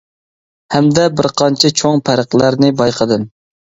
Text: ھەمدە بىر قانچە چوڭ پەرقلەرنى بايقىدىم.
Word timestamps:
ھەمدە 0.75 1.03
بىر 1.19 1.29
قانچە 1.41 1.71
چوڭ 1.81 2.01
پەرقلەرنى 2.09 2.73
بايقىدىم. 2.81 3.29